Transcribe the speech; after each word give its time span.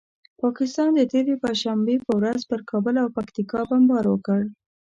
پاکستان 0.41 0.89
د 0.95 1.01
تېرې 1.11 1.35
پنجشنبې 1.43 1.95
په 2.05 2.11
ورځ 2.19 2.39
پر 2.51 2.59
کابل 2.71 2.95
او 3.03 3.07
پکتیکا 3.17 3.59
بمبار 3.69 4.05
وکړ. 4.09 4.41